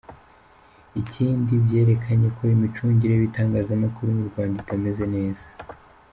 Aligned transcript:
Ikindi 1.01 1.51
bwerekanye 1.63 2.27
ko 2.37 2.41
imicungire 2.55 3.11
y’ibitangazamakuru 3.13 4.09
mu 4.17 4.23
Rwanda 4.29 4.55
itameze 4.63 5.05
neza. 5.15 5.45